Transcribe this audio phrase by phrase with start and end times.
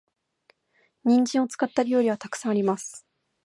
[1.03, 3.05] 人参を使った料理は沢山あります。